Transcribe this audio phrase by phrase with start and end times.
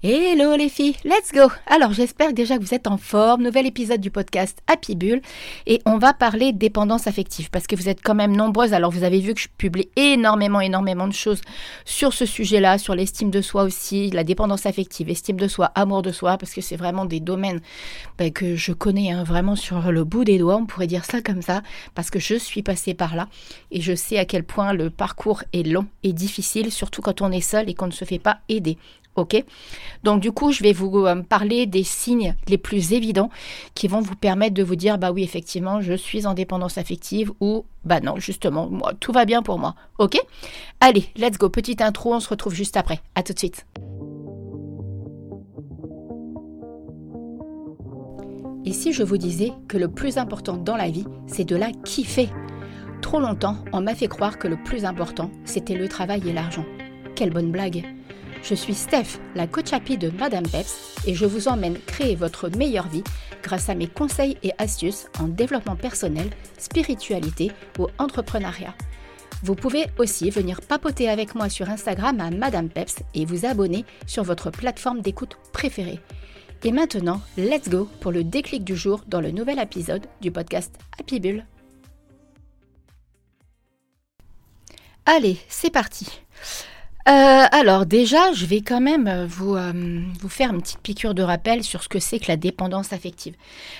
[0.00, 1.50] Hello les filles, let's go.
[1.66, 5.20] Alors j'espère déjà que vous êtes en forme, nouvel épisode du podcast Happy Bull.
[5.66, 9.02] Et on va parler dépendance affective parce que vous êtes quand même nombreuses, alors vous
[9.02, 11.40] avez vu que je publie énormément énormément de choses
[11.84, 16.02] sur ce sujet-là, sur l'estime de soi aussi, la dépendance affective, estime de soi, amour
[16.02, 17.60] de soi, parce que c'est vraiment des domaines
[18.18, 21.22] ben, que je connais hein, vraiment sur le bout des doigts, on pourrait dire ça
[21.22, 21.62] comme ça,
[21.96, 23.26] parce que je suis passée par là.
[23.72, 27.32] Et je sais à quel point le parcours est long et difficile, surtout quand on
[27.32, 28.78] est seul et qu'on ne se fait pas aider.
[29.18, 29.44] Ok
[30.04, 33.30] Donc du coup, je vais vous euh, parler des signes les plus évidents
[33.74, 37.32] qui vont vous permettre de vous dire bah oui, effectivement, je suis en dépendance affective
[37.40, 39.74] ou bah non, justement, tout va bien pour moi.
[39.98, 40.18] Ok
[40.80, 41.48] Allez, let's go.
[41.48, 43.00] Petite intro, on se retrouve juste après.
[43.16, 43.66] À tout de suite.
[48.64, 51.72] Et si je vous disais que le plus important dans la vie, c'est de la
[51.84, 52.28] kiffer?
[53.00, 56.66] Trop longtemps, on m'a fait croire que le plus important, c'était le travail et l'argent.
[57.16, 57.84] Quelle bonne blague
[58.42, 62.48] je suis Steph, la coach happy de Madame Peps, et je vous emmène créer votre
[62.48, 63.04] meilleure vie
[63.42, 68.74] grâce à mes conseils et astuces en développement personnel, spiritualité ou entrepreneuriat.
[69.42, 73.84] Vous pouvez aussi venir papoter avec moi sur Instagram à Madame Peps et vous abonner
[74.06, 76.00] sur votre plateforme d'écoute préférée.
[76.64, 80.74] Et maintenant, let's go pour le déclic du jour dans le nouvel épisode du podcast
[80.98, 81.44] Happy Bull.
[85.06, 86.20] Allez, c'est parti.
[87.08, 89.72] Euh, alors déjà, je vais quand même euh, vous, euh,
[90.20, 93.34] vous faire une petite piqûre de rappel sur ce que c'est que la dépendance affective.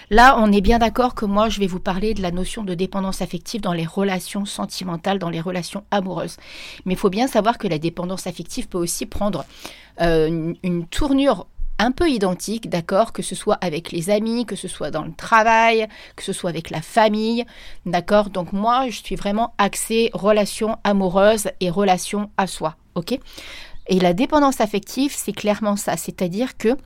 [0.08, 2.72] Là, on est bien d'accord que moi, je vais vous parler de la notion de
[2.72, 6.38] dépendance affective dans les relations sentimentales, dans les relations amoureuses.
[6.86, 9.44] Mais il faut bien savoir que la dépendance affective peut aussi prendre
[10.00, 11.48] une tournure
[11.78, 15.12] un peu identique, d'accord, que ce soit avec les amis, que ce soit dans le
[15.12, 17.44] travail, que ce soit avec la famille,
[17.86, 18.30] d'accord.
[18.30, 22.76] Donc moi, je suis vraiment axée relations amoureuses et relations à soi,
[23.88, 26.76] Et la dépendance affective, c'est clairement ça, c'est-à-dire que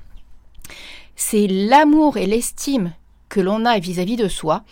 [1.16, 2.92] c'est l'amour et l'estime
[3.28, 4.62] que l'on a vis-à-vis de soi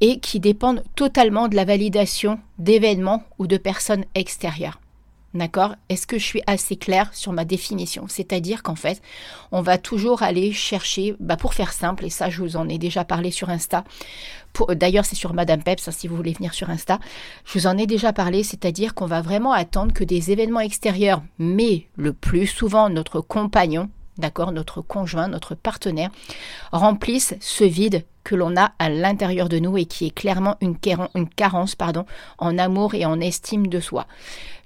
[0.00, 4.80] et qui dépendent totalement de la validation d'événements ou de personnes extérieures.
[5.32, 5.76] D'accord?
[5.88, 8.06] Est-ce que je suis assez claire sur ma définition?
[8.08, 9.00] C'est-à-dire qu'en fait,
[9.52, 12.78] on va toujours aller chercher, bah pour faire simple, et ça je vous en ai
[12.78, 13.84] déjà parlé sur Insta,
[14.70, 16.98] d'ailleurs c'est sur Madame Peps, hein, si vous voulez venir sur Insta,
[17.44, 21.22] je vous en ai déjà parlé, c'est-à-dire qu'on va vraiment attendre que des événements extérieurs,
[21.38, 23.88] mais le plus souvent notre compagnon,
[24.20, 26.10] d'accord, notre conjoint, notre partenaire,
[26.70, 30.76] remplissent ce vide que l'on a à l'intérieur de nous et qui est clairement une,
[30.76, 31.76] carence
[32.38, 34.06] en amour et en estime de soi.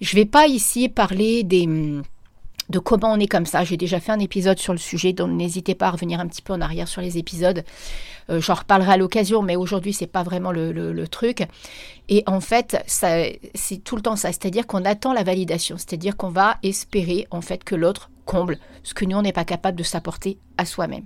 [0.01, 1.67] Je ne vais pas ici parler des
[2.71, 3.65] de comment on est comme ça.
[3.65, 6.43] J'ai déjà fait un épisode sur le sujet, donc n'hésitez pas à revenir un petit
[6.43, 7.65] peu en arrière sur les épisodes.
[8.31, 11.47] Euh, j'en reparlerai à l'occasion, mais aujourd'hui c'est pas vraiment le, le, truc.
[12.09, 16.31] Et en fait, c'est tout le temps ça, c'est-à-dire qu'on attend la validation, c'est-à-dire qu'on
[16.31, 19.83] va espérer en fait que l'autre comble ce que nous on n'est pas capable de
[19.83, 21.05] s'apporter à soi-même.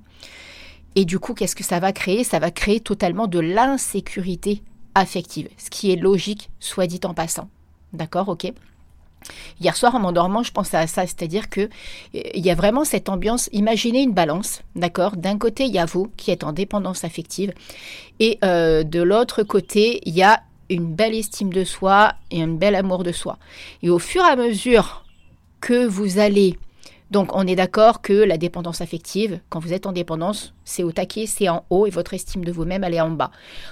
[0.95, 2.25] Et du coup, qu'est-ce que ça va créer?
[2.25, 4.63] Ça va créer totalement de l'insécurité
[4.95, 7.49] affective, ce qui est logique, soit dit en passant.
[7.93, 8.53] D'accord, ok?
[9.61, 11.69] Hier soir, en m'endormant, je pensais à ça, c'est-à-dire que
[12.15, 13.49] il y a vraiment cette ambiance.
[13.53, 15.17] Imaginez une balance, d'accord?
[15.17, 17.53] D'un côté, il y a vous qui êtes en dépendance affective,
[18.21, 22.49] et euh, de l'autre côté, il y a une belle estime de soi et un
[22.49, 23.39] bel amour de soi.
[23.83, 25.05] Et au fur et à mesure
[25.61, 26.57] que vous allez
[27.11, 30.93] donc on est d'accord que la dépendance affective, quand vous êtes en dépendance, c'est au
[30.93, 33.31] taquet, c'est en haut et votre estime de vous-même, elle est en bas.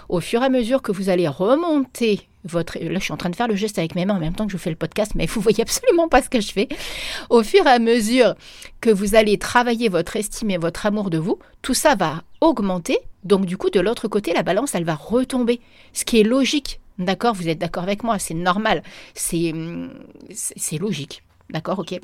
[0.08, 2.78] Au fur et à mesure que vous allez remonter votre...
[2.78, 4.46] Là, je suis en train de faire le geste avec mes mains en même temps
[4.46, 6.68] que je fais le podcast, mais vous voyez absolument pas ce que je fais.
[7.30, 8.34] Au fur et à mesure
[8.80, 12.98] que vous allez travailler votre estime et votre amour de vous, tout ça va augmenter.
[13.24, 15.60] Donc du coup, de l'autre côté, la balance, elle va retomber.
[15.92, 16.80] Ce qui est logique.
[16.98, 17.34] D'accord?
[17.34, 18.82] Vous êtes d'accord avec moi C'est normal.
[19.14, 19.52] C'est
[20.78, 21.22] logique.
[21.50, 21.78] D'accord?
[21.78, 21.98] Ok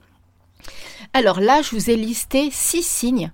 [1.12, 3.32] alors là, je vous ai listé six signes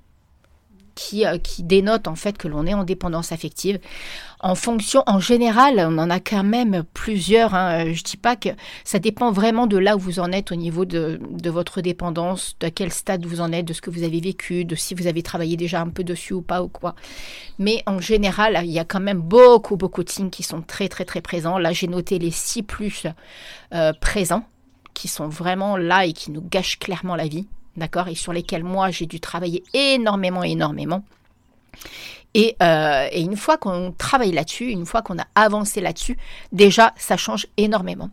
[0.99, 3.79] qui, euh, qui dénotent en fait que l'on est en dépendance affective.
[4.41, 7.55] En fonction, en général, on en a quand même plusieurs.
[7.55, 7.93] Hein.
[7.93, 8.49] Je dis pas que
[8.85, 12.57] ça dépend vraiment de là où vous en êtes au niveau de, de, votre dépendance,
[12.59, 15.07] de quel stade vous en êtes, de ce que vous avez vécu, de si vous
[15.07, 16.97] avez travaillé déjà un peu dessus ou pas ou quoi.
[17.59, 20.89] Mais en général, il y a quand même beaucoup, beaucoup de signes qui sont très,
[20.89, 21.59] très, très présents.
[21.59, 23.07] Là, j'ai noté les six plus
[23.73, 24.45] euh, présents
[24.95, 27.47] qui sont vraiment là et qui nous gâchent clairement la vie,
[27.79, 31.05] d'accord, et sur lesquels moi j'ai dû travailler énormément, énormément.
[32.35, 36.19] Et, euh, et une fois qu'on travaille là-dessus, une fois qu'on a avancé là-dessus,
[36.53, 38.11] déjà ça change énormément.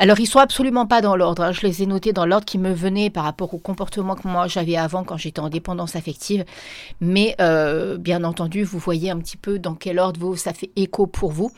[0.00, 1.42] Alors, ils sont absolument pas dans l'ordre.
[1.42, 1.50] Hein.
[1.50, 4.46] Je les ai notés dans l'ordre qui me venait par rapport au comportement que moi
[4.46, 6.44] j'avais avant quand j'étais en dépendance affective.
[7.00, 11.08] Mais euh, bien entendu, vous voyez un petit peu dans quel ordre ça fait écho
[11.08, 11.50] pour vous.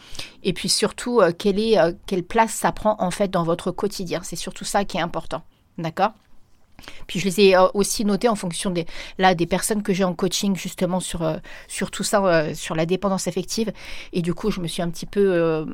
[0.43, 1.77] Et puis surtout, euh, quelle, est,
[2.07, 4.21] quelle place ça prend en fait dans votre quotidien.
[4.23, 5.43] C'est surtout ça qui est important.
[5.77, 6.13] D'accord?
[7.07, 8.87] Puis je les ai euh, aussi notés en fonction des,
[9.19, 11.37] là, des personnes que j'ai en coaching justement sur, euh,
[11.69, 13.73] sur tout ça, euh, sur la dépendance affective.
[14.13, 15.67] Et du coup, je me suis un petit peu,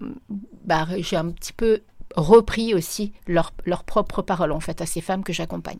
[0.65, 1.83] bah, j'ai un petit peu
[2.15, 5.79] repris aussi leurs leur propres paroles en fait à ces femmes que j'accompagne.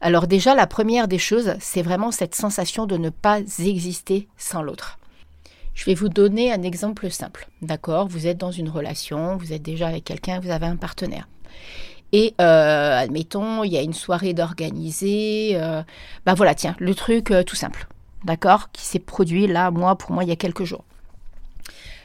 [0.00, 4.62] Alors déjà, la première des choses, c'est vraiment cette sensation de ne pas exister sans
[4.62, 4.98] l'autre.
[5.74, 7.48] Je vais vous donner un exemple simple.
[7.62, 8.08] D'accord?
[8.08, 11.28] Vous êtes dans une relation, vous êtes déjà avec quelqu'un, vous avez un partenaire.
[12.12, 15.52] Et euh, admettons, il y a une soirée d'organiser.
[15.54, 15.82] Euh,
[16.24, 17.86] ben voilà, tiens, le truc euh, tout simple,
[18.24, 20.84] d'accord, qui s'est produit là, moi, pour moi, il y a quelques jours.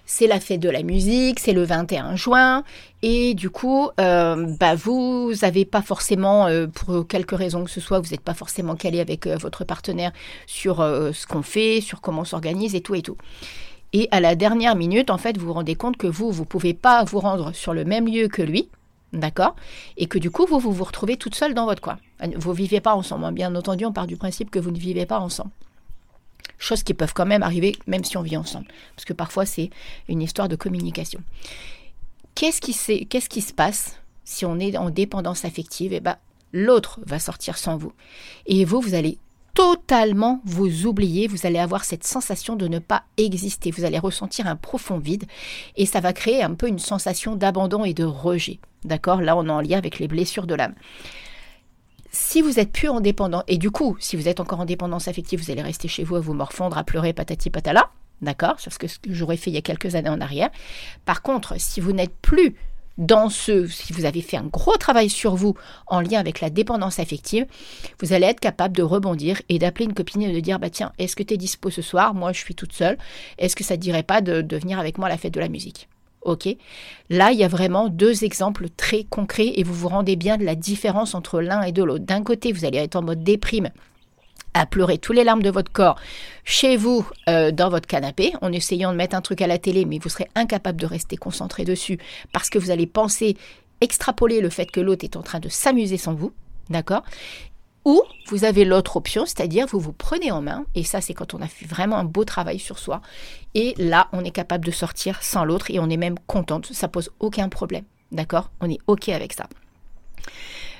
[0.05, 2.65] C'est la fête de la musique, c'est le 21 juin,
[3.01, 8.09] et du coup, bah vous n'avez pas forcément, pour quelque raison que ce soit, vous
[8.09, 10.11] n'êtes pas forcément calé avec votre partenaire
[10.45, 13.15] sur ce qu'on fait, sur comment on s'organise et tout et tout.
[13.93, 16.73] Et à la dernière minute, en fait, vous vous rendez compte que vous, vous pouvez
[16.73, 18.67] pas vous rendre sur le même lieu que lui,
[19.13, 19.55] D'accord?
[19.95, 21.99] Et que du coup, vous, vous retrouvez toute seule dans votre coin.
[22.35, 23.25] Vous ne vivez pas ensemble.
[23.25, 23.31] Hein.
[23.31, 25.51] Bien entendu, on part du principe que vous ne vivez pas ensemble.
[26.57, 28.67] Choses qui peuvent quand même arriver, même si on vit ensemble.
[28.95, 29.69] Parce que parfois, c'est
[30.09, 31.21] une histoire de communication.
[32.33, 35.93] Qu'est-ce qui, se passe si on est en dépendance affective?
[35.93, 36.17] Eh ben,
[36.51, 37.93] l'autre va sortir sans vous.
[38.47, 39.19] Et vous, vous allez
[39.53, 44.47] totalement vous oublier, vous allez avoir cette sensation de ne pas exister, vous allez ressentir
[44.47, 45.25] un profond vide
[45.75, 48.59] et ça va créer un peu une sensation d'abandon et de rejet.
[48.85, 49.21] D'accord?
[49.21, 50.75] Là, on est en lien avec les blessures de l'âme.
[52.11, 55.41] Si vous êtes plus indépendant, et du coup, si vous êtes encore en dépendance affective,
[55.41, 57.89] vous allez rester chez vous à vous morfondre, à pleurer, patati patala,
[58.21, 58.55] d'accord?
[58.59, 60.49] C'est ce que j'aurais fait il y a quelques années en arrière.
[61.05, 62.55] Par contre, si vous n'êtes plus
[62.99, 65.55] dans ce, si vous avez fait un gros travail sur vous
[65.87, 67.47] en lien avec la dépendance affective,
[67.99, 70.93] vous allez être capable de rebondir et d'appeler une copine et de dire bah tiens,
[70.99, 72.13] est-ce que tu es dispo ce soir?
[72.13, 72.99] Moi, je suis toute seule.
[73.39, 75.49] Est-ce que ça ne dirait pas de venir avec moi à la fête de la
[75.49, 75.89] musique?
[76.25, 76.47] Ok
[77.09, 80.45] Là, il y a vraiment deux exemples très concrets et vous vous rendez bien de
[80.45, 82.05] la différence entre l'un et de l'autre.
[82.05, 83.69] D'un côté, vous allez être en mode déprime
[84.53, 85.99] à pleurer tous les larmes de votre corps
[86.43, 89.85] chez vous euh, dans votre canapé en essayant de mettre un truc à la télé,
[89.85, 91.97] mais vous serez incapable de rester concentré dessus
[92.31, 93.35] parce que vous allez penser,
[93.81, 96.33] extrapoler le fait que l'autre est en train de s'amuser sans vous,
[96.69, 97.03] d'accord?
[97.85, 101.33] Ou vous avez l'autre option, c'est-à-dire vous vous prenez en main, et ça c'est quand
[101.33, 103.01] on a fait vraiment un beau travail sur soi,
[103.53, 106.87] et là on est capable de sortir sans l'autre, et on est même contente, ça
[106.87, 108.51] pose aucun problème, d'accord?
[108.61, 109.47] On est OK avec ça.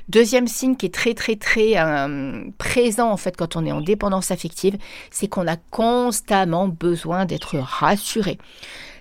[0.10, 3.82] Deuxième signe qui est très très très euh, présent en fait quand on est en
[3.82, 4.78] dépendance affective,
[5.12, 8.38] c'est qu'on a constamment besoin d'être rassuré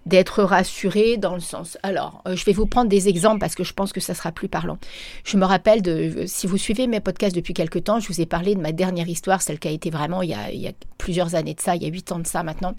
[0.06, 1.78] d'être rassuré dans le sens.
[1.82, 4.32] Alors, euh, je vais vous prendre des exemples parce que je pense que ça sera
[4.32, 4.78] plus parlant.
[5.24, 8.26] Je me rappelle de, si vous suivez mes podcasts depuis quelque temps, je vous ai
[8.26, 10.68] parlé de ma dernière histoire, celle qui a été vraiment il y a, il y
[10.68, 12.74] a plusieurs années de ça, il y a huit ans de ça maintenant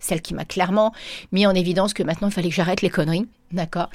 [0.00, 0.92] celle qui m'a clairement
[1.32, 3.88] mis en évidence que maintenant il fallait que j'arrête les conneries, d'accord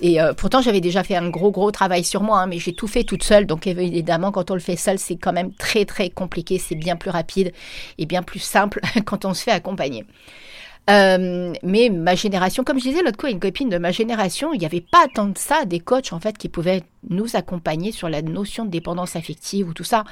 [0.00, 2.72] Et euh, pourtant j'avais déjà fait un gros gros travail sur moi, hein, mais j'ai
[2.72, 5.84] tout fait toute seule, donc évidemment quand on le fait seul c'est quand même très
[5.84, 7.52] très compliqué, c'est bien plus rapide
[7.98, 10.04] et bien plus simple quand on se fait accompagner.
[10.90, 14.58] Euh, mais ma génération, comme je disais l'autre coup, une copine de ma génération, il
[14.58, 18.08] n'y avait pas tant de ça des coachs en fait qui pouvaient nous accompagner sur
[18.08, 20.04] la notion de dépendance affective ou tout ça.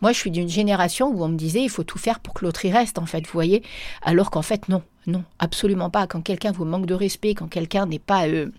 [0.00, 2.44] Moi, je suis d'une génération où on me disait il faut tout faire pour que
[2.44, 3.62] l'autre y reste en fait, vous voyez,
[4.02, 6.06] alors qu'en fait non, non, absolument pas.
[6.06, 8.50] Quand quelqu'un vous manque de respect, quand quelqu'un n'est pas euh,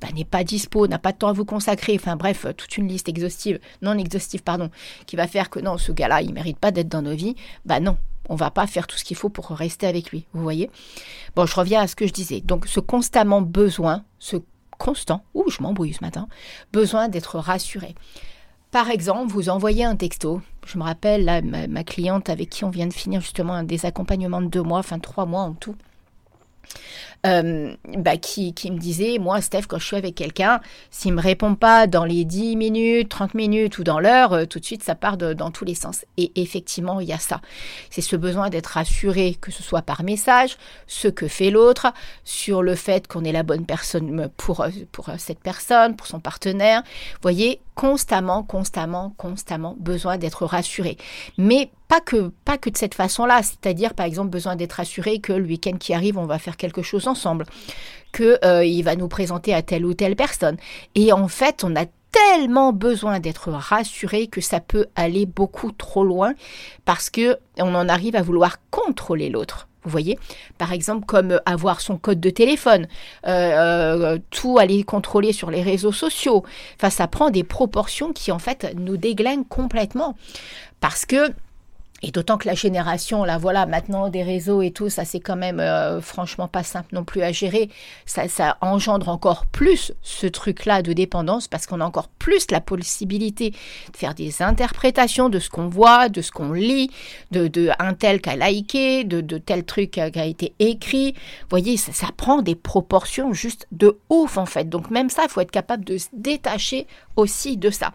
[0.00, 2.86] bah, n'est pas dispo, n'a pas de temps à vous consacrer, enfin bref, toute une
[2.86, 4.70] liste exhaustive, non exhaustive, pardon,
[5.06, 7.80] qui va faire que non, ce gars-là, il mérite pas d'être dans nos vies, bah
[7.80, 7.96] non,
[8.28, 10.70] on va pas faire tout ce qu'il faut pour rester avec lui, vous voyez
[11.34, 12.40] Bon, je reviens à ce que je disais.
[12.40, 14.36] Donc, ce constamment besoin, ce
[14.78, 16.28] constant, ouh, je m'embrouille ce matin,
[16.72, 17.94] besoin d'être rassuré.
[18.70, 20.40] Par exemple, vous envoyez un texto.
[20.66, 23.84] Je me rappelle, là, ma, cliente avec qui on vient de finir justement un des
[23.84, 25.76] accompagnements de deux mois, enfin trois mois en tout.
[27.26, 31.54] Euh, bah, qui, me disait, moi, Steph, quand je suis avec quelqu'un, s'il me répond
[31.54, 34.94] pas dans les 10 minutes, 30 minutes ou dans l'heure, euh, tout de suite, ça
[34.94, 36.04] part dans tous les sens.
[36.16, 37.40] Et effectivement, il y a ça.
[37.90, 41.92] C'est ce besoin d'être rassuré, que ce soit par message, ce que fait l'autre,
[42.24, 46.82] sur le fait qu'on est la bonne personne pour, pour cette personne, pour son partenaire.
[46.82, 50.96] Vous voyez, constamment, constamment, constamment besoin d'être rassuré.
[51.38, 55.32] Mais pas que, pas que de cette façon-là, c'est-à-dire par exemple besoin d'être rassuré que
[55.32, 57.46] le week-end qui arrive, on va faire quelque chose ensemble,
[58.12, 60.56] que euh, va nous présenter à telle ou telle personne.
[60.94, 66.04] Et en fait, on a tellement besoin d'être rassuré que ça peut aller beaucoup trop
[66.04, 66.34] loin
[66.84, 69.68] parce que on en arrive à vouloir contrôler l'autre.
[69.84, 70.18] Vous voyez?
[70.58, 72.86] Par exemple, comme avoir son code de téléphone,
[73.26, 76.44] euh, euh, tout aller contrôler sur les réseaux sociaux.
[76.76, 80.16] Enfin, ça prend des proportions qui, en fait, nous déglinguent complètement.
[80.80, 81.32] Parce que
[82.04, 85.36] Et d'autant que la génération, là, voilà, maintenant des réseaux et tout, ça c'est quand
[85.36, 87.70] même euh, franchement pas simple non plus à gérer.
[88.06, 93.50] Ça, engendre encore plus ce truc-là de dépendance parce qu'on a encore plus la possibilité
[93.50, 96.90] de faire des interprétations de ce qu'on voit, de ce qu'on lit,
[97.30, 101.12] de, de un tel qu'a liké, de, de tel truc qui a été écrit.
[101.12, 104.68] Vous voyez, ça, ça prend des proportions juste de ouf en fait.
[104.68, 107.92] Donc même ça, il faut être capable de se détacher aussi de ça.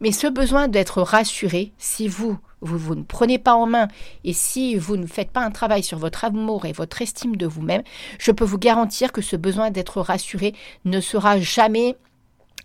[0.00, 3.88] Mais ce besoin d'être rassuré, si vous vous, ne prenez pas en main
[4.24, 7.46] et si vous ne faites pas un travail sur votre amour et votre estime de
[7.46, 7.82] vous-même,
[8.18, 11.96] je peux vous garantir que ce besoin d'être rassuré ne sera jamais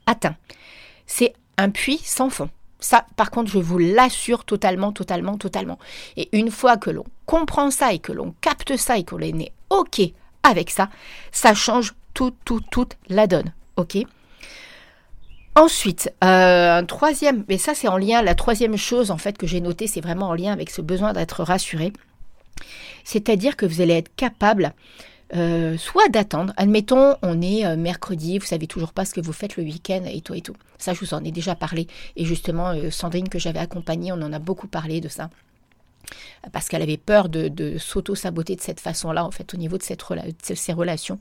[0.06, 0.36] atteint.
[1.06, 2.50] C'est un puits sans fond.
[2.80, 5.80] Ça, par contre, je vous l'assure totalement, totalement, totalement.
[6.18, 9.52] Et une fois que l'on comprend ça et que l'on capte ça et qu'on est
[9.70, 10.02] OK
[10.44, 10.90] avec ça,
[11.32, 13.54] ça change tout, tout, toute la donne.
[13.78, 13.98] OK?
[15.58, 19.48] Ensuite, euh, un troisième, mais ça c'est en lien, la troisième chose en fait que
[19.48, 21.94] j'ai noté, c'est vraiment en lien avec ce besoin d'être rassuré.
[23.06, 24.74] C'est-à-dire que vous allez être capable
[25.34, 29.32] euh, soit d'attendre, admettons, on est euh, mercredi, vous savez toujours pas ce que vous
[29.32, 30.56] faites le week-end et tout et tout.
[30.78, 31.88] Ça, je vous en ai déjà parlé.
[32.18, 35.30] Et justement, Sandrine que j'avais accompagnée, on en a beaucoup parlé de ça
[36.52, 40.04] parce qu'elle avait peur de, s'auto-saboter de cette façon-là, en fait, au niveau de, cette
[40.56, 41.20] ces relations.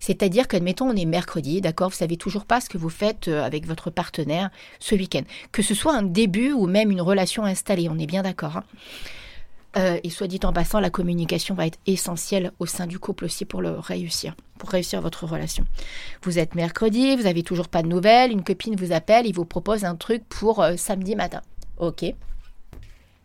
[0.00, 3.44] C'est-à-dire qu'admettons, on est mercredi, d'accord, vous savez toujours pas ce que vous faites euh,
[3.44, 5.22] avec votre partenaire ce week-end.
[5.52, 8.58] Que ce soit un début ou même une relation installée, on est bien d'accord.
[8.58, 8.64] Hein.
[9.76, 13.26] Euh, et soit dit en passant, la communication va être essentielle au sein du couple
[13.26, 15.66] aussi pour le réussir, pour réussir votre relation.
[16.22, 19.44] Vous êtes mercredi, vous avez toujours pas de nouvelles, une copine vous appelle, il vous
[19.44, 21.42] propose un truc pour euh, samedi matin.
[21.76, 22.06] Ok,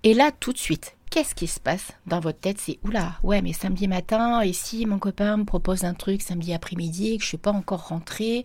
[0.04, 2.58] et là, tout de suite, qu'est-ce qui se passe dans votre tête?
[2.58, 6.54] C'est oula, ouais, mais samedi matin, et si mon copain me propose un truc samedi
[6.54, 8.44] après-midi et que je suis pas encore rentrée,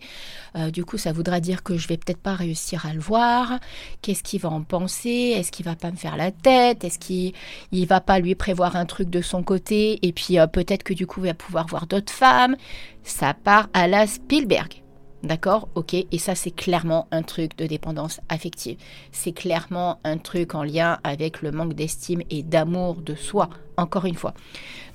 [0.55, 3.59] euh, du coup, ça voudra dire que je vais peut-être pas réussir à le voir.
[4.01, 5.33] Qu'est-ce qu'il va en penser?
[5.35, 6.83] Est-ce qu'il va pas me faire la tête?
[6.83, 7.33] Est-ce qu'il
[7.71, 10.05] il va pas lui prévoir un truc de son côté?
[10.05, 12.55] Et puis euh, peut-être que du coup, il va pouvoir voir d'autres femmes.
[13.03, 14.83] Ça part à la Spielberg.
[15.23, 15.67] D'accord?
[15.75, 15.93] Ok.
[15.93, 18.77] Et ça, c'est clairement un truc de dépendance affective.
[19.11, 24.05] C'est clairement un truc en lien avec le manque d'estime et d'amour de soi, encore
[24.05, 24.33] une fois.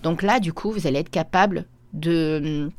[0.02, 2.70] Donc là, du coup, vous allez être capable de...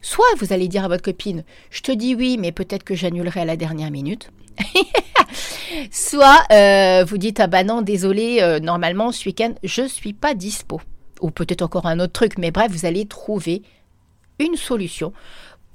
[0.00, 3.42] Soit vous allez dire à votre copine, je te dis oui, mais peut-être que j'annulerai
[3.42, 4.32] à la dernière minute.
[5.92, 10.34] Soit euh, vous dites, ah bah non, désolé, euh, normalement, ce week-end, je suis pas
[10.34, 10.80] dispo.
[11.20, 13.62] Ou peut-être encore un autre truc, mais bref, vous allez trouver
[14.40, 15.12] une solution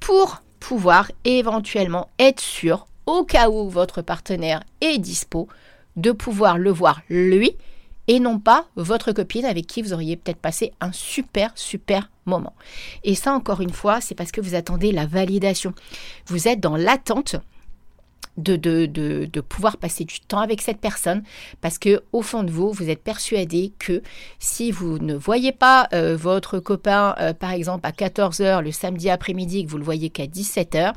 [0.02, 5.48] pour pouvoir éventuellement être sûr, au cas où votre partenaire est dispo,
[5.96, 7.56] de pouvoir le voir lui
[8.08, 12.54] et non pas votre copine avec qui vous auriez peut-être passé un super, super moment.
[13.04, 15.74] Et ça, encore une fois, c'est parce que vous attendez la validation.
[16.28, 17.36] Vous êtes dans l'attente
[18.38, 21.24] de, de, de, pouvoir passer du temps avec cette personne.
[21.62, 24.02] Parce que au fond de vous, vous êtes persuadé que
[24.40, 29.10] si vous ne voyez pas euh, votre copain, euh, par exemple, à 14h le samedi
[29.10, 30.94] après-midi, que vous le voyez qu'à 17h,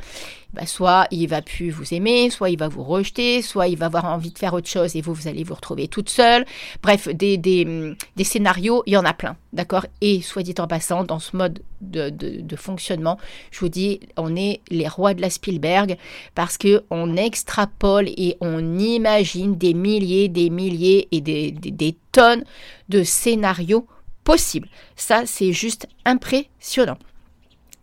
[0.52, 3.86] bah, soit il va plus vous aimer, soit il va vous rejeter, soit il va
[3.86, 6.44] avoir envie de faire autre chose et vous, vous allez vous retrouver toute seule.
[6.82, 9.86] Bref, des, des scénarios, il y en a plein, d'accord?
[10.00, 13.18] Et soit dit en passant, dans ce mode de, fonctionnement,
[13.50, 15.96] je vous dis, on est les rois de la Spielberg
[16.34, 22.44] parce que on extrapole et on imagine des milliers, des milliers et des tonnes
[22.88, 23.86] de scénarios
[24.24, 24.68] possibles.
[24.96, 26.98] Ça, c'est juste impressionnant.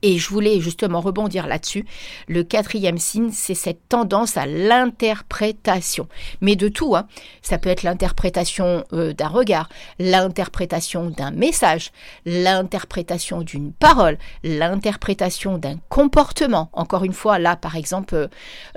[0.07, 1.85] Et je voulais justement rebondir là-dessus.
[2.29, 6.07] Le quatrième signe, c'est cette tendance à l'interprétation.
[6.39, 7.07] Mais de tout, hein.
[7.41, 9.67] ça peut être l'interprétation euh, d'un regard,
[9.99, 11.91] l'interprétation d'un message,
[12.25, 16.69] l'interprétation d'une parole, l'interprétation d'un comportement.
[16.71, 18.27] Encore une fois, là, par exemple, euh,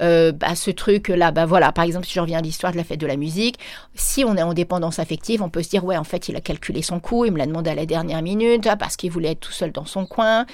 [0.00, 2.82] euh, bah, ce truc-là, bah voilà, par exemple, si je reviens à l'histoire de la
[2.82, 3.60] fête de la musique,
[3.94, 6.40] si on est en dépendance affective, on peut se dire, ouais, en fait, il a
[6.40, 9.30] calculé son coup, il me l'a demandé à la dernière minute, ah, parce qu'il voulait
[9.30, 10.44] être tout seul dans son coin.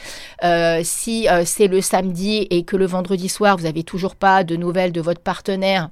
[0.44, 4.44] Euh, si euh, c'est le samedi et que le vendredi soir, vous n'avez toujours pas
[4.44, 5.90] de nouvelles de votre partenaire,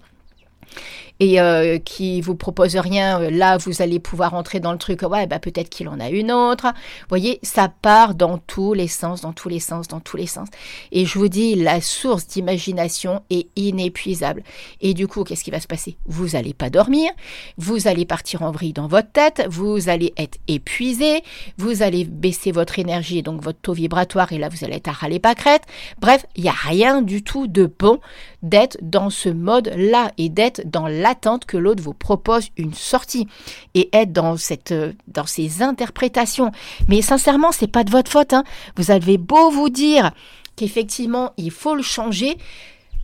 [1.21, 5.03] et euh, qui vous propose rien, euh, là vous allez pouvoir entrer dans le truc,
[5.03, 6.65] ouais, bah peut-être qu'il en a une autre.
[6.65, 10.27] Vous voyez, ça part dans tous les sens, dans tous les sens, dans tous les
[10.27, 10.49] sens.
[10.93, 14.43] Et je vous dis, la source d'imagination est inépuisable.
[14.81, 15.97] Et du coup, qu'est-ce qui va se passer?
[16.07, 17.11] Vous n'allez pas dormir,
[17.59, 21.23] vous allez partir en vrille dans votre tête, vous allez être épuisé,
[21.59, 24.93] vous allez baisser votre énergie, donc votre taux vibratoire, et là vous allez être à
[24.93, 25.63] râler pâquerette.
[26.01, 28.01] Bref, il n'y a rien du tout de bon
[28.43, 33.29] d'être dans ce mode-là et d'être dans l'attente que l'autre vous propose une sortie
[33.75, 36.51] et être dans cette euh, dans ces interprétations.
[36.89, 38.33] Mais sincèrement, c'est pas de votre faute.
[38.33, 38.45] Hein.
[38.77, 40.13] Vous avez beau vous dire
[40.57, 42.39] qu'effectivement il faut le changer,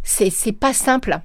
[0.02, 1.20] c'est c'est pas simple.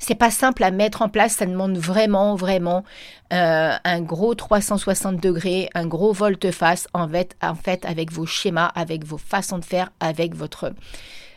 [0.00, 2.84] c'est pas simple à mettre en place, ça demande vraiment, vraiment
[3.32, 8.70] euh, un gros 360 degrés, un gros volte-face en fait, en fait, avec vos schémas,
[8.74, 10.72] avec vos façons de faire, avec votre,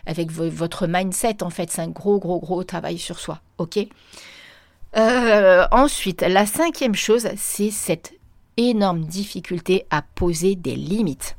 [0.07, 1.43] avec votre mindset.
[1.43, 3.41] En fait, c'est un gros, gros, gros travail sur soi.
[3.57, 3.77] Ok?
[4.95, 8.13] Euh, ensuite, la cinquième chose, c'est cette
[8.57, 11.35] énorme difficulté à poser des limites.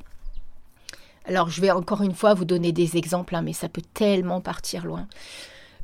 [1.27, 4.41] Alors, je vais encore une fois vous donner des exemples, hein, mais ça peut tellement
[4.41, 5.07] partir loin.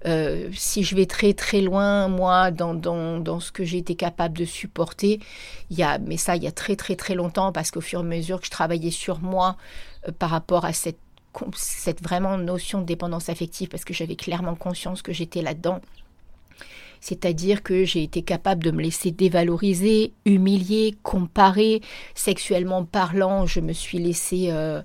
[0.07, 4.37] Euh, si je vais très très loin, moi, dans, dans, ce que j'ai été capable
[4.37, 5.21] de supporter,
[5.71, 8.01] il y a, mais ça, il y a très très très longtemps, parce qu'au fur
[8.01, 9.57] et à mesure que je travaillais sur moi
[10.09, 10.99] euh, par rapport à cette,
[11.55, 15.81] cette vraiment notion de dépendance affective, parce que j'avais clairement conscience que j'étais là-dedans,
[17.01, 21.81] c'est-à-dire que j'ai été capable de me laisser dévaloriser, humilier, comparer,
[22.15, 24.83] sexuellement parlant, je me suis laissée euh,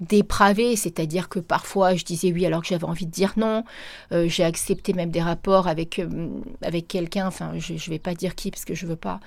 [0.00, 3.64] dépravé, c'est-à-dire que parfois je disais oui alors que j'avais envie de dire non.
[4.12, 6.28] Euh, j'ai accepté même des rapports avec, euh,
[6.62, 9.20] avec quelqu'un, enfin je ne vais pas dire qui parce que je veux pas,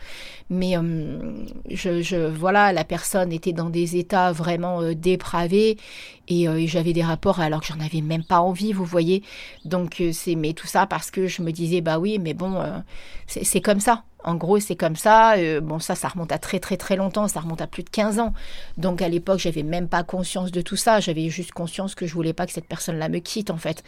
[0.49, 5.77] mais euh, je, voilà, la personne était dans des états vraiment dépravés
[6.27, 9.23] et, j'avais des rapports alors que j'en avais même pas envie, vous voyez.
[9.65, 12.61] Donc c'est mais tout ça parce que je me disais bah oui mais bon
[13.27, 14.03] c'est comme ça.
[14.27, 15.37] En gros, c'est comme ça.
[15.37, 17.29] Euh, bon, ça, ça remonte à très très très longtemps.
[17.29, 18.33] Ça remonte à plus de 15 ans.
[18.77, 20.99] Donc à l'époque, j'avais même pas conscience de tout ça.
[20.99, 23.85] J'avais juste conscience que je voulais pas que cette personne-là me quitte en fait.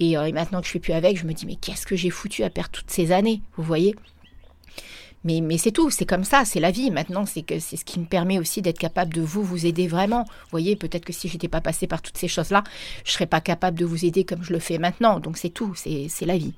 [0.00, 1.94] Et, euh, et maintenant que je suis plus avec, je me dis mais qu'est-ce que
[1.94, 3.94] j'ai foutu à perdre toutes ces années Vous voyez?
[5.24, 6.90] Mais, mais c'est tout, c'est comme ça, c'est la vie.
[6.90, 9.88] Maintenant, c'est que c'est ce qui me permet aussi d'être capable de vous, vous aider
[9.88, 10.22] vraiment.
[10.24, 12.62] Vous voyez, peut-être que si j'étais pas passée par toutes ces choses-là,
[13.04, 15.18] je serais pas capable de vous aider comme je le fais maintenant.
[15.18, 16.54] Donc c'est tout, c'est la vie.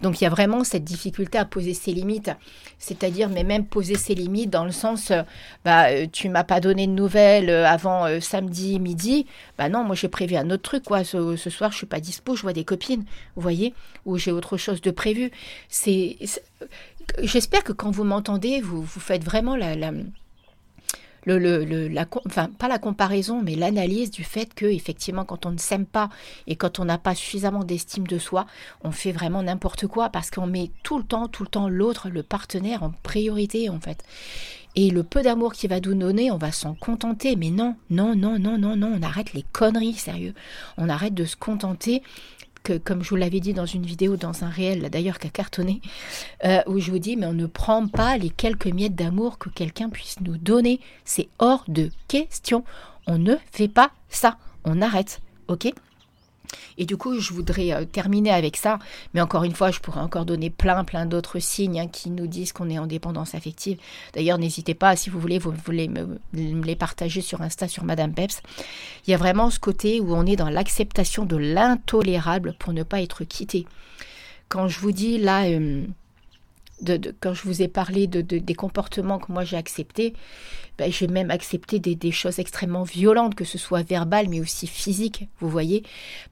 [0.00, 2.30] Donc il y a vraiment cette difficulté à poser ses limites,
[2.78, 5.22] c'est-à-dire, mais même poser ses limites dans le sens, euh,
[5.64, 9.26] bah, euh, tu m'as pas donné de nouvelles euh, avant samedi midi,
[9.56, 11.02] bah non, moi j'ai prévu un autre truc, quoi.
[11.02, 13.04] Ce, ce, soir, je suis pas dispo, je vois des copines,
[13.36, 13.74] vous voyez,
[14.04, 15.30] ou j'ai autre chose de prévu.
[15.68, 16.18] C'est
[17.22, 19.74] J'espère que quand vous m'entendez, vous, faites vraiment la,
[21.26, 21.90] le, le,
[22.26, 26.08] enfin pas la comparaison, mais l'analyse du fait que effectivement quand on ne s'aime pas
[26.46, 28.46] et quand on n'a pas suffisamment d'estime de soi,
[28.84, 32.08] on fait vraiment n'importe quoi parce qu'on met tout le temps, tout le temps l'autre,
[32.10, 34.04] le partenaire en priorité en fait.
[34.78, 37.34] Et le peu d'amour qu'il va nous donner, on va s'en contenter.
[37.34, 40.34] Mais non, non, non, non, non, non, on arrête les conneries, sérieux.
[40.76, 42.02] On arrête de se contenter
[42.72, 45.80] comme je vous l'avais dit dans une vidéo, dans un réel d'ailleurs qui a cartonné,
[46.44, 49.48] euh, où je vous dis, mais on ne prend pas les quelques miettes d'amour que
[49.48, 50.80] quelqu'un puisse nous donner.
[51.04, 52.64] C'est hors de question.
[53.06, 54.36] On ne fait pas ça.
[54.64, 55.20] On arrête.
[55.48, 55.72] Ok?
[56.78, 58.78] Et du coup, je voudrais euh, terminer avec ça,
[59.14, 62.26] mais encore une fois, je pourrais encore donner plein, plein d'autres signes hein, qui nous
[62.26, 63.78] disent qu'on est en dépendance affective.
[64.14, 68.12] D'ailleurs, n'hésitez pas, si vous voulez, vous voulez me, les partager sur Insta, sur Madame
[68.12, 68.42] Peps.
[69.06, 72.82] Il y a vraiment ce côté où on est dans l'acceptation de l'intolérable pour ne
[72.82, 73.66] pas être quitté.
[74.48, 75.44] Quand je vous dis là...
[75.46, 75.84] Euh,
[76.82, 80.14] de, quand je vous ai parlé de, des comportements que moi j'ai acceptés,
[80.78, 85.28] ben, j'ai même accepté des, choses extrêmement violentes, que ce soit verbales mais aussi physiques,
[85.40, 85.82] vous voyez,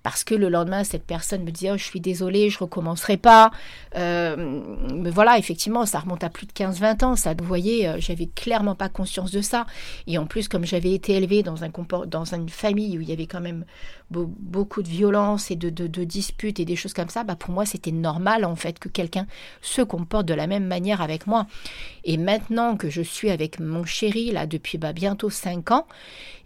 [0.02, 3.50] parce que le lendemain cette personne me dit oh, je suis désolée, je recommencerai pas.
[3.96, 4.62] Euh,
[4.94, 8.26] mais voilà, effectivement, ça remonte à plus de 15-20 ans, ça, vous voyez, euh, j'avais
[8.26, 9.66] clairement pas conscience de ça.
[10.07, 11.70] Et en plus, comme j'avais été élevée dans un
[12.07, 13.64] dans une famille où il y avait quand même
[14.11, 17.64] beaucoup de violence et de, de, disputes et des choses comme ça, bah pour moi
[17.64, 19.26] c'était normal en fait que quelqu'un
[19.61, 21.46] se comporte de la même manière avec moi.
[22.04, 25.86] Et maintenant que je suis avec mon chéri depuis bah, bientôt 5 ans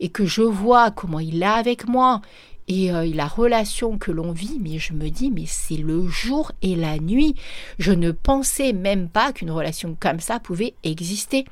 [0.00, 2.20] et que je vois comment il est avec moi
[2.68, 6.52] et euh, la relation que l'on vit, mais je me dis, mais c'est le jour
[6.60, 7.34] et la nuit.
[7.78, 11.46] Je ne pensais même pas qu'une relation comme ça pouvait exister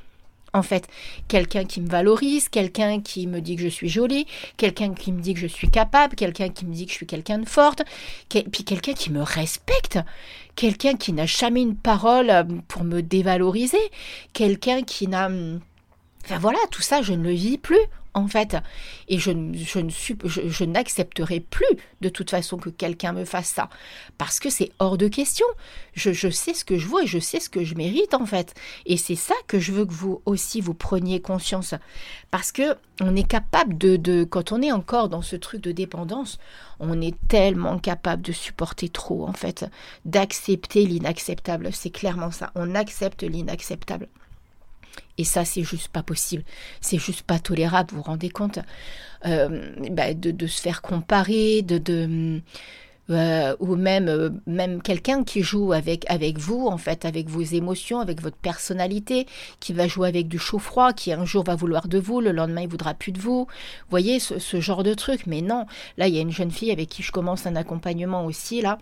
[0.56, 0.88] en fait.
[1.28, 5.20] Quelqu'un qui me valorise, quelqu'un qui me dit que je suis jolie, quelqu'un qui me
[5.20, 7.82] dit que je suis capable, quelqu'un qui me dit que je suis quelqu'un de forte,
[8.28, 9.98] puis quelqu'un qui me respecte,
[10.54, 13.90] quelqu'un qui n'a jamais une parole euh, pour me dévaloriser,
[14.32, 15.28] quelqu'un qui n'a...
[16.26, 17.78] Enfin voilà, tout ça, je ne le vis plus
[18.14, 18.56] en fait.
[19.08, 21.66] Et je, je, ne je, n'accepterai plus
[22.00, 23.68] de toute façon que quelqu'un me fasse ça.
[24.18, 25.46] Parce que c'est hors de question.
[25.94, 28.26] Je, je, sais ce que je veux et je sais ce que je mérite en
[28.26, 28.54] fait.
[28.86, 31.74] Et c'est ça que je veux que vous aussi vous preniez conscience.
[32.30, 35.70] Parce que on est capable de, de, quand on est encore dans ce truc de
[35.72, 36.38] dépendance,
[36.80, 39.66] on est tellement capable de supporter trop en fait,
[40.06, 41.68] d'accepter l'inacceptable.
[41.72, 42.50] C'est clairement ça.
[42.54, 44.08] On accepte l'inacceptable.
[45.18, 46.44] Et ça, c'est juste pas possible.
[46.80, 48.58] C'est juste pas tolérable, vous vous rendez compte?
[49.24, 52.40] Euh, bah, de, se faire comparer, de, de
[53.08, 57.42] euh, ou même euh, même quelqu'un qui joue avec avec vous en fait, avec vos
[57.42, 59.26] émotions, avec votre personnalité,
[59.60, 62.62] qui va jouer avec du chaud-froid, qui un jour va vouloir de vous, le lendemain
[62.62, 63.46] il voudra plus de vous.
[63.46, 65.26] Vous voyez ce, ce genre de truc.
[65.26, 65.66] Mais non,
[65.98, 68.78] là il y a une jeune fille avec qui je commence un accompagnement aussi là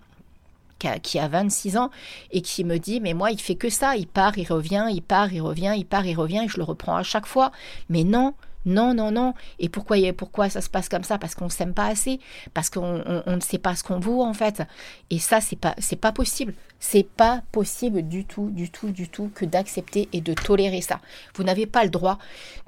[0.79, 1.91] qui a, 26 ans
[2.31, 5.03] et qui me dit mais moi il fait que ça, il part, il revient, il
[5.03, 7.53] part, il revient, il part, il revient et je le reprends à chaque fois.
[7.89, 8.35] Mais non,
[8.67, 9.35] non, non, non.
[9.59, 11.19] Et pourquoi, pourquoi ça se passe comme ça?
[11.19, 12.21] Parce qu'on s'aime pas assez,
[12.55, 14.63] parce qu'on ne sait pas ce qu'on vaut en fait.
[15.11, 16.55] Et ça, c'est pas, c'est pas possible.
[16.81, 21.01] C'est pas possible du tout, du tout, du tout que d'accepter et de tolérer ça.
[21.35, 22.19] Vous n'avez pas le droit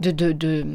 [0.01, 0.67] de, de...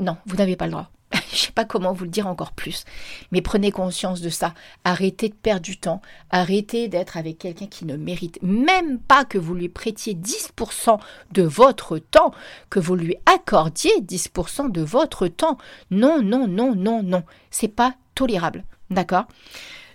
[0.00, 0.90] non, vous n'avez pas le droit.
[1.32, 2.84] je sais pas comment vous le dire encore plus,
[3.32, 4.54] mais prenez conscience de ça.
[4.84, 6.00] Arrêtez de perdre du temps.
[6.30, 10.98] Arrêtez d'être avec quelqu'un qui ne mérite même pas que vous lui prêtiez 10%
[11.32, 12.32] de votre temps,
[12.70, 15.58] que vous lui accordiez 10% de votre temps.
[15.90, 17.24] Non, non, non, non, non.
[17.50, 18.64] C'est pas tolérable.
[18.90, 19.26] D'accord?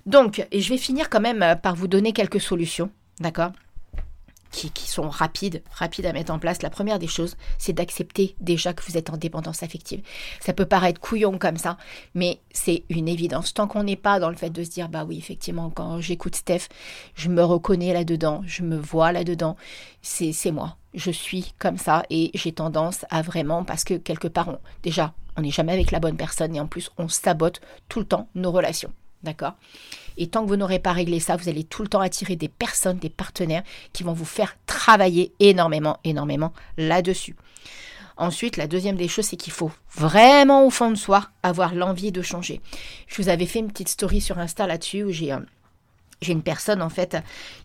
[0.06, 2.90] Donc, et je vais finir quand même euh, par vous donner quelques solutions.
[3.20, 3.52] D'accord?
[4.52, 6.62] Qui, sont rapides, rapides à mettre en place.
[6.62, 10.02] La première des choses, c'est d'accepter déjà que vous êtes en dépendance affective.
[10.40, 11.78] Ça peut paraître couillon comme ça,
[12.14, 13.54] mais c'est une évidence.
[13.54, 16.36] Tant qu'on n'est pas dans le fait de se dire, bah oui, effectivement, quand j'écoute
[16.36, 16.68] Steph,
[17.16, 19.56] je me reconnais là-dedans, je me vois là-dedans,
[20.02, 20.78] c'est moi.
[20.94, 25.14] Je suis comme ça et j'ai tendance à vraiment, parce que quelque part, on, déjà,
[25.38, 28.28] on n'est jamais avec la bonne personne et en plus, on sabote tout le temps
[28.36, 28.92] nos relations.
[29.24, 29.54] D'accord?
[30.18, 32.50] Et tant que vous n'aurez pas réglé ça, vous allez tout le temps attirer des
[32.50, 37.36] personnes, des partenaires qui vont vous faire travailler énormément, énormément là-dessus.
[38.18, 42.12] Ensuite, la deuxième des choses, c'est qu'il faut vraiment au fond de soi avoir l'envie
[42.12, 42.62] de changer.
[43.08, 45.34] Je vous avais fait une petite story sur Insta là-dessus où j'ai...
[45.34, 45.40] Euh,
[46.22, 47.18] j'ai une personne en fait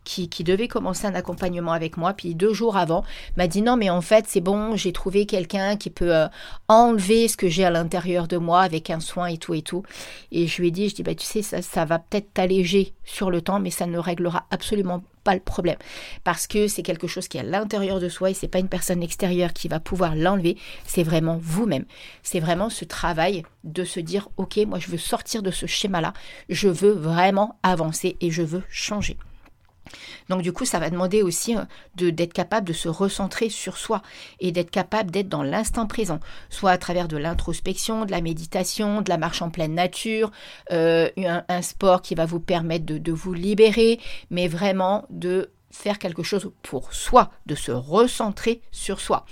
[0.04, 3.04] qui, qui, devait commencer un accompagnement avec moi, puis deux jours avant
[3.36, 6.26] m'a dit non mais en fait c'est bon, j'ai trouvé quelqu'un qui peut euh,
[6.68, 9.82] enlever ce que j'ai à l'intérieur de moi avec un soin et tout et tout.
[10.32, 12.94] Et je lui ai dit, je dis bah tu sais ça, ça va peut-être t'alléger
[13.04, 15.76] sur le temps, mais ça ne réglera absolument pas le problème
[16.22, 18.68] parce que c'est quelque chose qui est à l'intérieur de soi et c'est pas une
[18.68, 21.84] personne extérieure qui va pouvoir l'enlever, c'est vraiment vous-même.
[22.22, 26.12] C'est vraiment ce travail de se dire OK, moi je veux sortir de ce schéma-là,
[26.48, 29.16] je veux vraiment avancer et je veux changer.
[30.28, 31.62] Donc du coup, ça va demander aussi euh,
[31.96, 34.02] de d'être capable de se recentrer sur soi
[34.40, 36.20] et d'être capable d'être dans l'instant présent,
[36.50, 40.30] soit à travers de l'introspection, de la méditation, de la marche en pleine nature,
[40.72, 43.98] euh, un, sport qui va vous permettre de vous libérer,
[44.30, 49.26] mais vraiment de faire quelque chose pour soi, de se recentrer sur soi.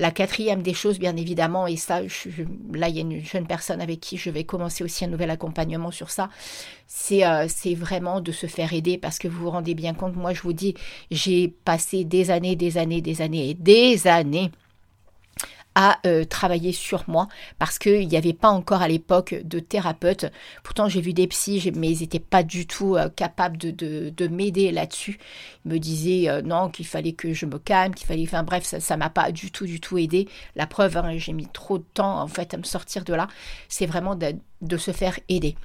[0.00, 2.00] La quatrième des choses, bien évidemment, et ça,
[2.72, 5.28] là, il y a une jeune personne avec qui je vais commencer aussi un nouvel
[5.28, 6.30] accompagnement sur ça,
[6.86, 10.32] c'est euh, vraiment de se faire aider parce que vous vous rendez bien compte, moi,
[10.32, 10.74] je vous dis,
[11.10, 14.50] j'ai passé des années, des années, des années et des années
[15.74, 17.28] à euh, travailler sur moi
[17.58, 20.26] parce qu'il n'y avait pas encore à l'époque de thérapeute.
[20.62, 23.70] Pourtant, j'ai vu des psys, mais ils n'étaient pas du tout euh, capables de,
[24.10, 25.18] de, m'aider là-dessus.
[25.64, 28.24] Ils me disaient euh, non, qu'il fallait que je me calme, qu'il fallait.
[28.24, 30.28] Enfin bref, ça ne m'a pas du tout, du tout aidé.
[30.56, 33.28] La preuve, hein, j'ai mis trop de temps en fait à me sortir de là.
[33.68, 35.56] C'est vraiment de se faire aider.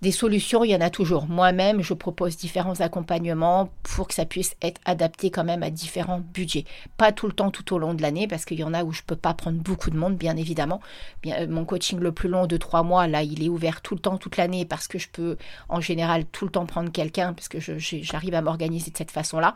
[0.00, 1.26] Des solutions, il y en a toujours.
[1.26, 6.20] Moi-même, je propose différents accompagnements pour que ça puisse être adapté quand même à différents
[6.20, 6.66] budgets.
[6.96, 8.92] Pas tout le temps, tout au long de l'année, parce qu'il y en a où
[8.92, 10.80] je ne peux pas prendre beaucoup de monde, bien évidemment.
[11.26, 14.00] Euh, mon coaching le plus long de trois mois, là, il est ouvert tout le
[14.00, 15.36] temps, toute l'année, parce que je peux
[15.68, 19.52] en général tout le temps prendre quelqu'un, parce que j'arrive à m'organiser de cette façon-là.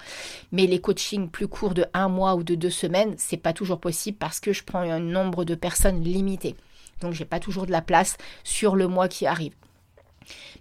[0.50, 3.78] Mais les coachings plus courts de un mois ou de deux semaines, c'est pas toujours
[3.78, 6.56] possible parce que je prends un nombre de personnes limité.
[7.00, 9.52] Donc, j'ai pas toujours de la place sur le mois qui arrive.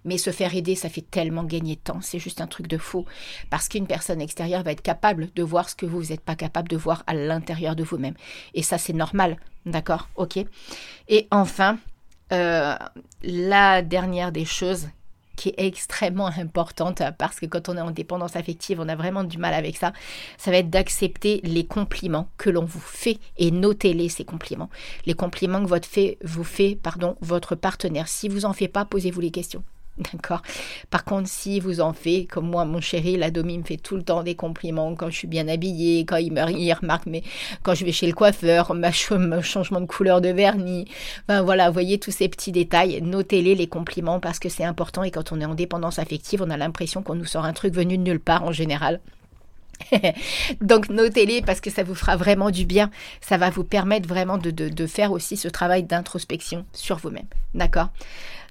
[0.04, 2.00] Mais se faire aider, ça fait tellement gagner de temps.
[2.00, 3.04] C'est juste un truc de fou.
[3.50, 6.68] Parce qu'une personne extérieure va être capable de voir ce que vous n'êtes pas capable
[6.68, 8.14] de voir à l'intérieur de vous-même.
[8.54, 9.36] Et ça, c'est normal.
[9.66, 10.08] D'accord?
[10.16, 10.38] Ok?
[11.08, 11.78] Et enfin,
[12.32, 12.74] euh,
[13.22, 14.88] la dernière des choses
[15.36, 19.24] qui est extrêmement importante parce que quand on est en dépendance affective, on a vraiment
[19.24, 19.92] du mal avec ça.
[20.38, 24.70] Ça va être d'accepter les compliments que l'on vous fait et notez-les ces compliments.
[25.06, 28.08] Les compliments que votre fait, vous fait pardon, votre partenaire.
[28.08, 29.62] Si vous en faites pas, posez-vous les questions.
[29.98, 30.40] D'accord
[30.90, 33.96] Par contre, si vous en faites, comme moi, mon chéri, la Domi me fait tout
[33.96, 37.22] le temps des compliments quand je suis bien habillée, quand il me il remarque, mais
[37.62, 40.86] quand je vais chez le coiffeur, ma changement de couleur de vernis.
[41.28, 43.00] Enfin voilà, voyez tous ces petits détails.
[43.02, 45.02] Notez-les, les compliments, parce que c'est important.
[45.02, 47.74] Et quand on est en dépendance affective, on a l'impression qu'on nous sort un truc
[47.74, 49.00] venu de nulle part en général.
[50.60, 52.90] Donc notez-les parce que ça vous fera vraiment du bien.
[53.20, 57.26] Ça va vous permettre vraiment de, de faire aussi ce travail d'introspection sur vous-même.
[57.54, 57.88] D'accord?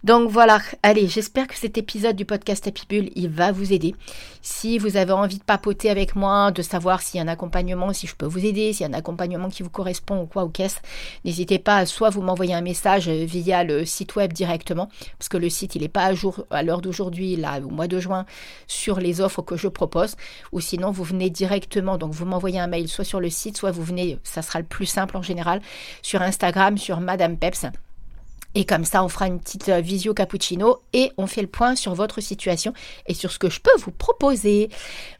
[0.03, 3.93] Donc voilà, allez, j'espère que cet épisode du podcast Happy Bull, il va vous aider.
[4.41, 7.93] Si vous avez envie de papoter avec moi, de savoir s'il y a un accompagnement,
[7.93, 10.43] si je peux vous aider, s'il y a un accompagnement qui vous correspond ou quoi
[10.43, 10.79] ou qu'est-ce,
[11.23, 15.37] n'hésitez pas à soit vous m'envoyer un message via le site web directement, parce que
[15.37, 18.25] le site il n'est pas à jour à l'heure d'aujourd'hui, là au mois de juin,
[18.65, 20.15] sur les offres que je propose,
[20.51, 23.69] ou sinon vous venez directement, donc vous m'envoyez un mail soit sur le site, soit
[23.69, 25.61] vous venez, ça sera le plus simple en général,
[26.01, 27.67] sur Instagram, sur Madame Peps
[28.55, 31.75] Et comme ça, on fera une petite euh, visio cappuccino et on fait le point
[31.75, 32.73] sur votre situation
[33.07, 34.69] et sur ce que je peux vous proposer.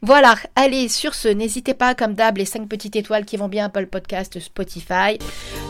[0.02, 3.66] Voilà, allez, sur ce, n'hésitez pas, comme d'hab, les 5 petites étoiles qui vont bien
[3.66, 5.18] Apple Podcast, Spotify,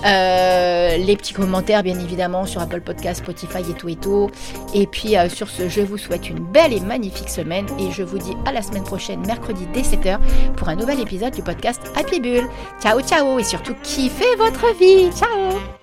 [0.04, 4.30] euh, les petits commentaires, bien évidemment, sur Apple Podcast, Spotify et tout et tout.
[4.74, 8.02] Et puis, euh, sur ce, je vous souhaite une belle et magnifique semaine et je
[8.02, 10.18] vous dis à la semaine prochaine, mercredi dès 7h,
[10.56, 12.48] pour un nouvel épisode du podcast Happy Bull.
[12.80, 15.10] Ciao, ciao et surtout, kiffez votre vie.
[15.12, 15.81] Ciao